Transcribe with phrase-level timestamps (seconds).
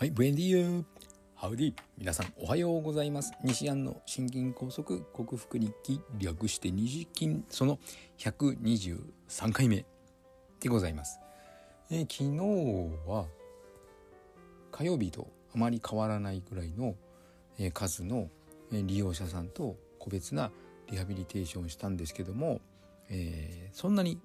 [0.00, 0.84] はい、ブエンディー
[1.34, 3.32] ハウディ皆さんおはようございます。
[3.44, 7.78] 西安の心筋梗塞克服日記略して二次筋その
[8.16, 9.84] 123回目
[10.58, 11.20] でございます。
[11.90, 13.26] えー、昨日は
[14.72, 16.94] 火曜日とあまり変わらないぐらいの、
[17.58, 18.30] えー、数の
[18.72, 20.50] え利用者さんと個別な
[20.90, 22.62] リハビリテーションをしたんですけども、
[23.10, 24.18] えー、そんなに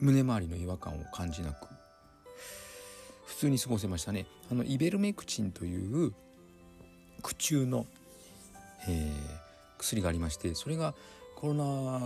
[0.00, 1.79] 胸周りの違和感を感じなく
[3.30, 4.26] 普通に過ごせましたね。
[4.50, 6.12] あのイベルメクチンという
[7.22, 7.86] 苦痛の、
[8.88, 9.10] えー、
[9.78, 10.94] 薬がありましてそれが
[11.36, 12.00] コロナ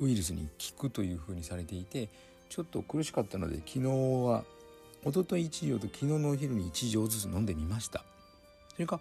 [0.00, 2.08] ウイルスに効くというふうにされていて
[2.48, 4.44] ちょっと苦しかったので昨日は
[5.04, 8.04] 一昨日1錠と昨日のお昼に1錠ずつ飲んでみました。
[8.72, 9.00] それが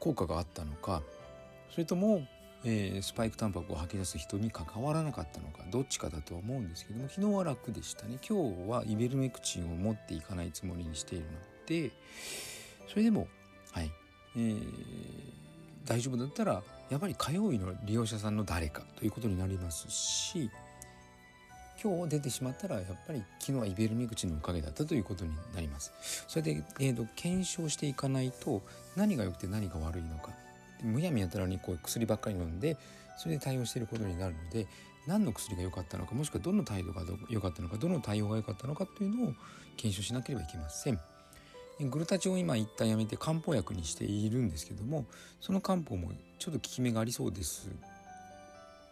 [0.00, 1.02] 効果があったのか
[1.70, 2.26] それとも
[2.64, 11.30] えー、スパイクタンパクを吐き出す人に関わらなかったのかどっちかだとは思うんですけども昨日は楽でしたね今日はイベルメクチンを持っていかないつもりにしているの
[11.66, 11.90] で
[12.88, 13.26] それでも
[13.72, 13.90] はい、
[14.36, 14.62] えー、
[15.86, 20.50] 大丈夫だったらやっぱり火曜日の利用者さんの誰かということになりますし
[21.82, 25.92] 今日出てしまったらやっぱり昨日はイベルメクチンのおかげだったということになります。
[26.28, 28.62] それで、えーと検証していかないと
[28.94, 30.30] 何が良くて何が悪いのか
[30.82, 32.76] むやみやたらにこう薬ばっかり飲んで
[33.18, 34.66] それで対応していることになるので
[35.06, 39.34] 何の薬が良かったのかもしくはどの態度が良かったのかどの対応が良かったのかというのを
[39.76, 41.00] 検証しなければいけません。
[41.80, 45.04] グルタチオン今一旦やめて漢方薬にしているんですけども
[45.40, 47.70] その漢方もちょっと効き目がありそうです。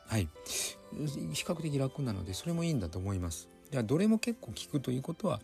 [0.09, 0.29] はい。
[1.33, 3.49] 比較的楽なのでそれもいいんだと思います。
[3.71, 5.41] ではどれも結構効くということは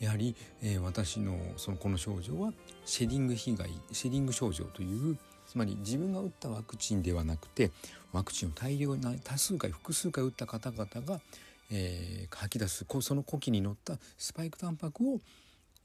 [0.00, 2.52] やはり、えー、私のそのこの症状は
[2.84, 5.16] シェディング被害シェディング症状という
[5.52, 7.70] つまり自分が打ったワクチンではなくて
[8.10, 11.20] ワクチンを大量に多数回複数回打った方々が、
[11.70, 15.20] えー、吐き出すその呼気に乗ったスパイクタンパクを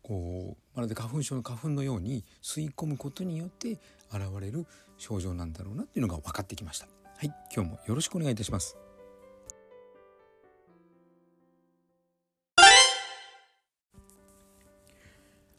[0.01, 3.71] こうまるで花粉症の花粉のように吸い込むことによって
[4.09, 4.65] 現れる
[4.97, 6.88] 症状なんだろうなっていうのが分かってきました。
[7.17, 8.87] はい、今日もよろしくお願いいたします。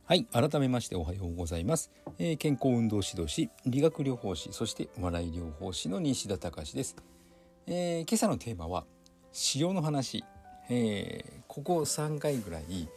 [0.08, 6.96] はい改めましておはようございます、えー、健康運動指導士理学療法士そして笑い療法士の西田隆です、
[7.66, 8.86] えー、今朝のテーマは
[9.54, 10.24] 塩の話、
[10.70, 12.88] えー、ここ3回ぐらい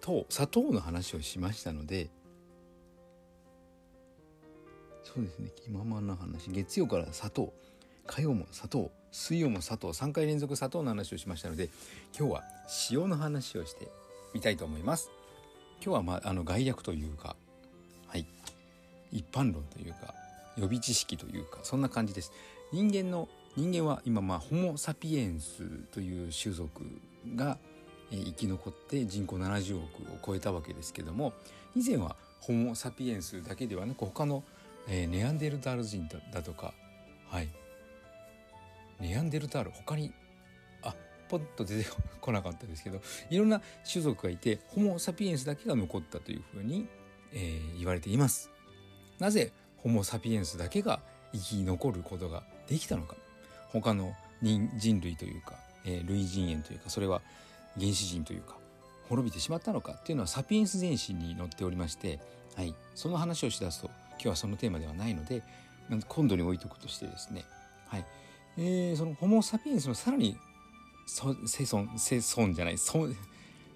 [0.00, 2.08] 糖砂糖の話をしましたので
[5.04, 6.48] そうですね気ままな話。
[6.48, 7.52] 月曜から砂糖
[8.06, 11.68] 火曜も砂糖水曜も砂糖3回連続砂糖の話をしましたので
[12.18, 12.44] 今日は
[12.90, 13.88] 塩の話をして
[14.32, 15.10] みたいと思います。
[15.82, 17.36] 今日は、まあ、あの概略というか、
[18.08, 18.26] はい、
[19.12, 20.14] 一般論というか
[20.56, 22.32] 予備知識というかそんな感じです。
[22.72, 26.84] 人間の人間は今まあホモ・サピエンスという種族
[27.34, 27.58] が
[28.10, 31.32] 生き残って人口70億を超えたわけですけども
[31.74, 34.44] 以前はホモ・サピエンスだけではなく他の、
[34.88, 36.74] え、ネアンデルタール人だとか
[37.28, 37.48] はい
[39.00, 40.12] ネアンデルタール他に
[41.28, 43.00] ポッと出てこなかったですけど
[43.30, 43.60] いろんな
[43.90, 46.86] 種族がいてホモ・サピエンスだけが残ったというふうに、
[47.32, 48.50] えー、言われています。
[49.18, 51.00] なぜホモ・サピエンスだけが
[51.32, 53.16] 生き残ることができたのか。
[53.68, 55.54] 他の人類というか、
[55.84, 57.20] えー、類人猿というかそれは
[57.78, 58.56] 原始人というか
[59.08, 59.92] 滅びてしまったのか。
[59.92, 62.18] っていうのはサピエンス全史に載っておりまして、
[62.56, 65.42] はい、その話をしだすと今日はそのテーマではないので
[66.08, 67.44] 今度に置いとくとしてですね、
[67.88, 68.04] はい。
[68.58, 70.36] えー、そのホモ・サピエンスのさらに
[71.06, 72.78] 子孫子孫じゃない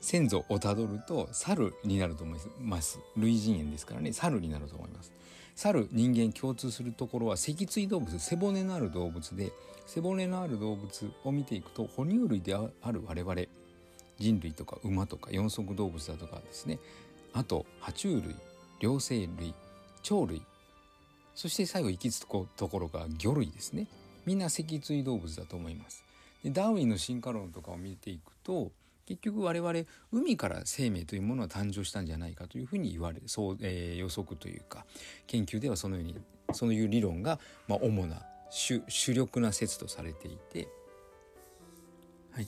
[0.01, 2.99] 先祖をたどると猿になると思います。
[3.17, 4.13] 類人猿ですからね。
[4.13, 5.13] 猿になると思います。
[5.55, 9.53] 猿人間共通するところは脊椎動物背骨のある動物で
[9.87, 13.43] 背骨のある動物を見ていくと哺乳類である我々
[14.19, 16.79] 人類とか馬とか四足動物だとかですね。
[17.33, 18.35] あと爬虫類
[18.81, 19.55] 両生類
[20.03, 20.43] 鳥類。
[21.35, 23.87] そして最後行き着くところが魚類ですね。
[24.27, 26.05] みんな脊椎動物だと思います。
[26.43, 28.73] でダーウィンの進化論とかを見ていくと
[29.07, 29.81] 結局我々
[30.13, 34.87] 海から生命というものは誕生したんじゃないかというふうに言われそう、えー、予測というか
[35.27, 36.17] 研究ではそのように
[36.53, 40.69] そういう理論が、まあ、主な主主力な説とされていて、
[42.33, 42.47] はい、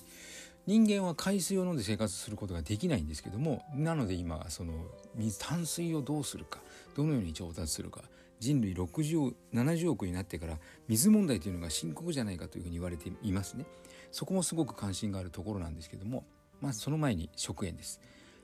[0.67, 4.73] 人間は海水を飲んで生活することができないんですけどもなので今その
[5.17, 6.61] 水淡水をどうするか
[6.95, 8.03] どのように調達するか
[8.43, 10.59] 人類6070億になってから
[10.89, 13.65] 水問題というのが深刻じゃないかというふうに言われていますね。
[14.11, 16.25] そこもすごく関心があるところなんですけども
[16.61, 18.01] まずその前に食塩です。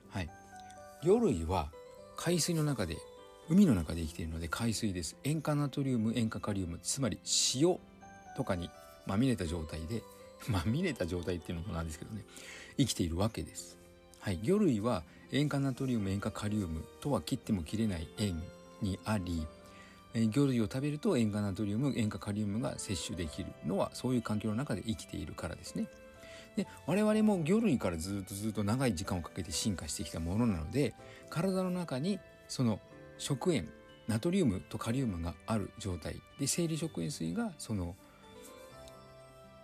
[0.09, 0.29] はい、
[1.03, 1.69] 魚類は
[2.15, 2.97] 海水の中で
[3.49, 5.17] 海の中で生きているので海水です。
[5.25, 7.19] 塩化ナトリウム塩化カリウムつまり
[7.55, 7.77] 塩
[8.37, 8.69] とかに
[9.05, 10.01] まみれた状態で
[10.47, 12.23] まみれた状態っていうのもなんですけどね
[12.77, 13.77] 生きているわけです。
[14.21, 15.03] はい、魚類は
[15.33, 18.41] 塩化ナトリウム塩化カリウムとは切っても切れない塩
[18.81, 19.45] にあり
[20.13, 25.87] え魚類を食べると塩化ナトリウム塩化カリウムが摂取できるのはそういう環境の中で生きているからですね。
[26.55, 30.93] で我々も魚類からずっとずっと長い時間をかけて進化してきたものなので
[31.29, 32.79] 体の中にその
[33.17, 33.69] 食塩
[34.07, 37.95] ナトリウムとカリウムがある状態で生理食塩水がその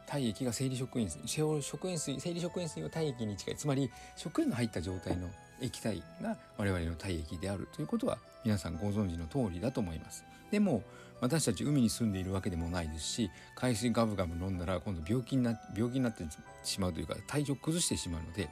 [0.06, 1.22] 体液が生理食塩水
[1.62, 5.30] 食塩水生理食塩水は体液に近いつまり食塩の入った状態の
[5.62, 10.24] 液体が我々の体液であるということは皆さんご存知の通りだと思います。
[10.52, 10.84] でも
[11.22, 16.24] 私たち海に住んでいるわけでもないですし海水ガブガブ飲んだら今度病気にな病気になって
[16.64, 18.50] しまうというか体調崩してしまうので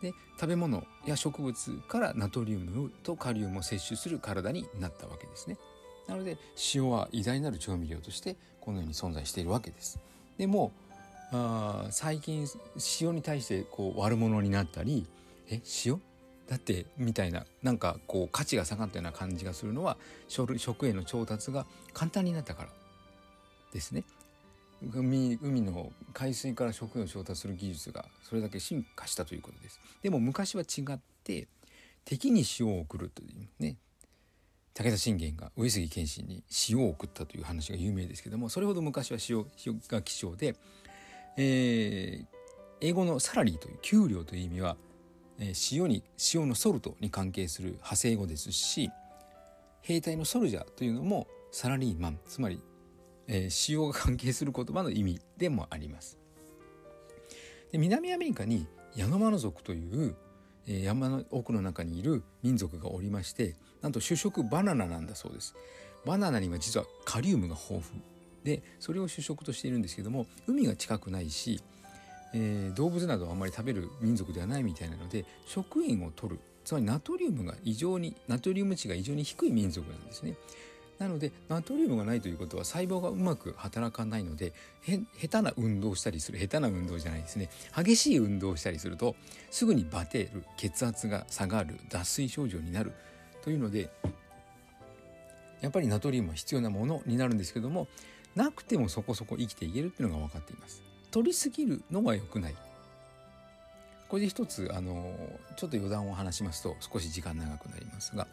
[0.00, 1.54] で食べ物や植物
[1.88, 5.56] からナトリウムとカリウムを摂取する体になったわけですね。
[6.08, 6.36] なので
[6.74, 10.00] 塩は偉大なる調味料としてこのように存在しているわけです。
[10.42, 10.72] でも
[11.30, 12.48] あ最近
[13.00, 15.06] 塩に対してこう悪者になったり
[15.48, 16.02] え塩？
[16.48, 19.96] だってみたいななんかこう価値が下がったような感じがするのは
[20.26, 22.68] 食への調達が簡単になったから
[23.72, 24.02] ですね。
[24.92, 29.78] 海海の海水から食塩を調達する技術がそれだけ進化したということです。
[30.02, 31.46] でも昔は違って
[32.04, 33.76] 敵に塩を送るというね
[34.74, 39.44] 武田信玄が上杉謙信に塩を送ったという話が有名ですけどもそれほど昔は塩
[39.88, 40.54] が希少で、
[41.36, 42.26] えー、
[42.80, 44.76] 英語のサラリーという給料という意味は
[45.38, 46.02] え塩に
[46.34, 48.90] 塩のソルトに関係する派生語ですし
[49.82, 52.62] 兵隊のソルジャーというのもサラリーマンつまり、
[53.26, 56.18] えー、塩が関係する言葉の意味でもあります。
[57.72, 60.14] で南アメリカにヤノマノ族という、
[60.66, 65.54] 山の奥の中にいる民族がおりましてなんと主食バナナなんだそうです。
[66.04, 68.02] バナナには実はカリウムが豊富
[68.44, 71.62] でそれを主食としているんですけども海が近くないし
[72.34, 80.34] えー、動物などはあまり食べる民族ではないみたいなので食塩を取るつまりナトリウムが異常にナトリウム値が異常に低い民族なんですね。
[80.98, 84.52] なのでナトリウムがないということは細胞がうまく働かないので
[85.20, 89.16] 下手な運動をしたりする下手な運動じゃないですね激しい運動をしたりすると
[89.50, 92.92] すぐにバテる血圧が下がる脱水症状になる
[93.42, 93.90] というので
[95.60, 97.88] やっぱりナトリウムは必要なものになるんですけども
[98.36, 100.82] なくてもそこそこ生きていけるっていうのが分かっています。
[101.12, 102.54] 取りすぎるのは良くない
[104.08, 105.14] これで一つあの
[105.56, 108.26] ちょっと余談を話しますと少し時間長くなりますが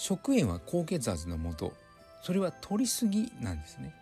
[0.00, 1.74] 食塩は高血圧のもと
[2.22, 3.94] それは取りすぎなんですね。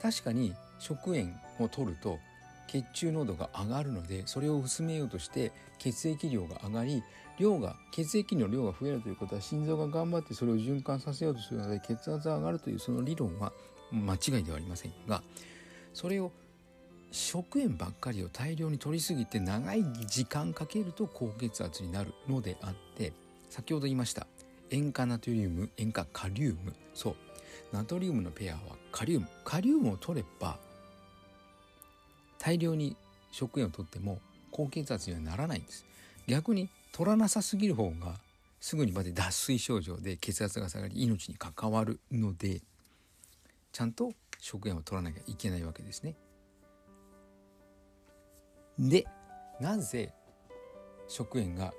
[0.00, 2.20] 確かに食塩を取ると
[2.68, 7.02] 血中濃度が上がるのでそれを薄めようとして血液量が上がり
[7.38, 13.52] 量が血液の量が増えるということは心臓が頑張ってそれを循環させようとするので血圧が上がるというその理論は
[13.90, 15.22] 間違いではありませんが
[15.92, 16.30] それを
[17.10, 23.12] 食塩ばっかりを大量に摂りすぎて長い時間かけると高血圧になるのであって
[23.48, 24.28] 先ほど言いました
[24.70, 26.74] 塩化ナトリウム塩化カリウム。
[26.94, 27.16] そう。
[27.72, 28.60] ナトリウムのペアは
[28.92, 29.28] カリウム。
[29.44, 30.58] カリウムを取れば
[32.38, 32.96] 大量に
[33.32, 34.18] 食塩を取っても
[34.50, 35.84] 高血圧にはならないんです。
[36.26, 38.14] 逆に取らなさすぎる方が
[38.60, 42.60] すぐにまで脱水症状で血圧が下がり命に関わるので
[43.72, 46.14] ちゃんと食塩を取らなきゃいけないわけですね。
[48.78, 49.06] で
[49.60, 50.12] なぜ
[51.08, 51.72] 食塩が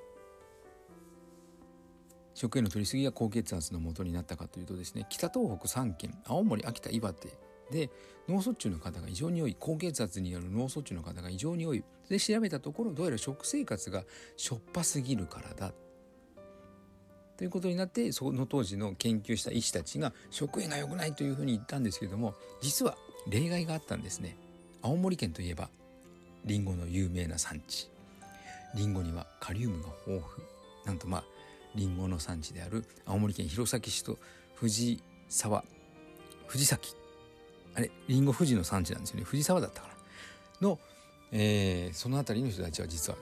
[2.41, 7.37] 食塩の取りすぎが高血圧のもとになったかというとですね北東北3県青森秋田岩手
[7.69, 7.91] で
[8.27, 11.83] 脳卒中の方が異常に多い高血圧による脳卒中の方が異常に多い。
[12.09, 14.03] で調べたところどうやら食生活が
[14.37, 15.71] しょっぱすぎるからだ。
[17.37, 22.97] ということになってその当時の研究した医師たちが食塩が良くないというふうに言ったんですけれども実は
[23.29, 24.35] 例外があったんですね。
[24.81, 25.69] 青森県といえば
[26.45, 27.89] リンゴの有名な産地。
[28.75, 30.43] リンゴにはカリウムが豊富。
[30.85, 31.23] なんとまあ
[31.75, 34.17] リンゴの産地である青森県弘前市と
[34.55, 35.63] 藤沢
[36.47, 36.95] 藤崎
[37.75, 39.23] あれリンゴ富士の産地なんですよね。
[39.23, 40.67] 藤沢だったかな。
[40.67, 40.79] の、
[41.31, 43.17] えー、その辺りの人たちは実は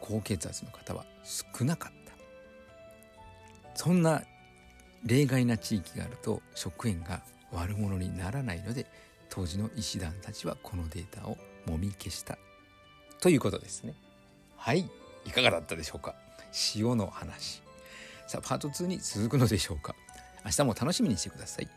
[0.00, 2.12] 高血圧の方は少なかった。
[3.74, 4.22] そんな
[5.04, 8.86] 例外な地域があると食塩が悪者にならないので
[9.28, 12.38] 当時の医師団たちはこのデータをもみ消した。
[13.20, 13.94] ということですね。
[14.56, 14.88] はい。
[15.24, 16.14] いかがだったでしょうか。
[16.76, 17.63] 塩の話。
[18.26, 19.94] さあパート2に続くのでしょうか。
[20.44, 21.68] 明日も楽しみにしてください。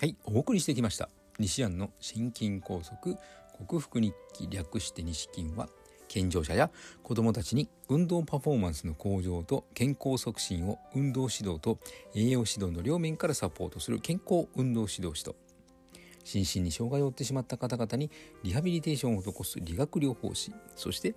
[0.00, 1.08] はいお送りしてきました。
[1.38, 2.96] 西安の心筋梗塞
[3.58, 5.68] 克服日記略して西金は
[6.08, 6.70] 健常者や
[7.02, 11.78] 子どもたちに運動パフォーマンスの向上と健康促進を運動指導と
[12.14, 15.34] 栄養指導の両面からサポートする健康運動指導士と
[16.24, 18.10] 心身に障害を負ってしまった方々に
[18.42, 21.14] リハビリテーションを施す理学療法士そして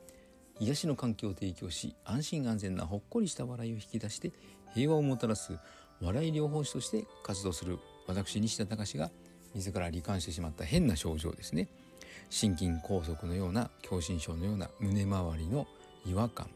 [0.59, 4.31] 癒しの環境を提供し安心安全なほっこりした笑いを引き出して
[4.73, 5.57] 平和をもたらす
[6.01, 9.09] 笑い療法士として活動する私西田隆が
[9.55, 11.67] 自ら罹患してしまった変な症状ですね。
[12.29, 15.67] 心筋梗塞のような狭心症のような胸周りの
[16.05, 16.49] 違和感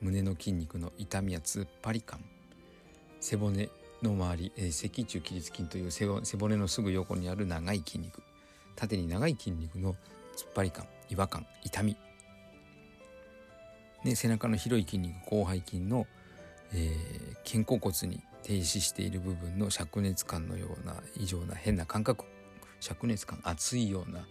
[0.00, 2.24] 胸の筋肉の痛みや突っ張り感
[3.20, 3.68] 背骨
[4.02, 6.06] の周り、えー、脊柱起立筋という背
[6.36, 8.22] 骨のすぐ横にある長い筋肉。
[8.76, 9.94] 縦に長い筋肉の
[10.36, 11.96] 突っ張り感違和感痛み、
[14.04, 16.06] ね、背中の広い筋肉広背筋の、
[16.72, 22.24] えー、肩甲骨に停止している部分の灼熱感のような異常な変な感覚
[22.80, 24.26] 灼熱感熱いような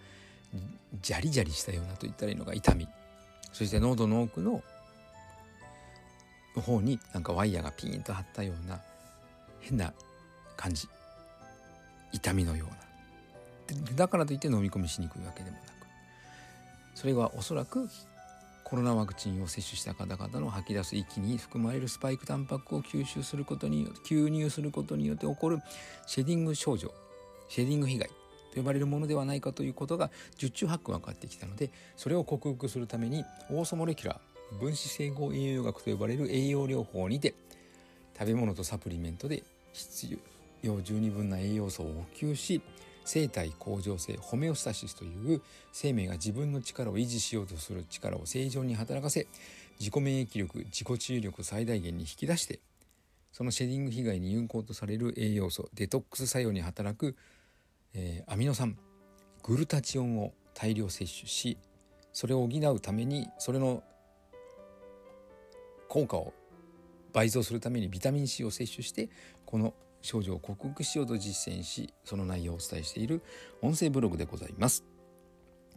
[1.02, 2.88] ジャリジャリしたようなといったらいいのが痛み。
[3.54, 4.62] そして喉の奥の
[6.56, 8.82] 方になんかワイヤーがピーンと張ったような
[9.62, 9.94] 変な
[10.58, 10.88] 感じ。
[12.12, 12.70] 痛みのよう
[13.74, 13.96] な。
[13.96, 15.72] だからといって飲み込みしにくいわけでもなく。
[16.96, 17.88] それはおそらく
[18.72, 25.60] コロナワクチンを接種した方々の吐き出す息に含まれるスパイクタンパクを吸収することによって吸入することによって起こる
[26.06, 26.94] シェディング症状
[27.50, 28.16] シェディング被害と
[28.56, 37.34] 呼ばれるものではないかということが十中八九分かってきたのでそれを克服するためにオーソモレキュラー分子整合栄養学と呼ばれる栄養療法にて
[38.18, 40.20] 食べ物とサプリメントで必
[40.64, 42.62] 要十二分な栄養素を補給し
[43.04, 49.28] 生体向上性ホメオスタシスという生命が自分の力を維持しようとする力を正常に働かせ
[49.80, 52.60] 自己免疫力自己治癒力を最大限に引き出して
[53.32, 57.16] そのシェディング被害に有効とされる栄養素デトックス作用に働く、
[57.94, 58.78] えー、アミノ酸
[59.44, 61.58] グルタチオンを大量摂取し
[62.14, 63.84] それを補うためにそれの
[65.88, 66.34] 効果を
[67.14, 69.10] 倍増するためにビタミン C を摂取して
[69.52, 73.22] この症状を克服しようと実践しその内容をお伝えしている
[73.62, 74.86] 音声ブログでございます。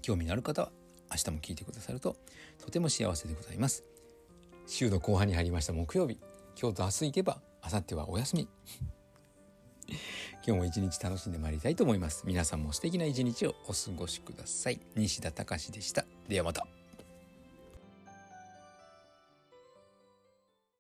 [0.01, 0.71] 興味のある方は
[1.11, 2.17] 明日も聞いてくださると
[2.63, 3.83] とても幸せでございます。
[4.67, 6.19] 週の後半に入りました木曜日。
[6.61, 8.49] 今日と明日行けば明後日はお休み。
[10.47, 12.23] 今日も一日楽しんでまいりたいと思います。
[12.27, 14.81] 皆さんも素敵な一日をお過ごしください。
[14.95, 16.07] 西田隆でした。
[16.29, 16.84] ではまた。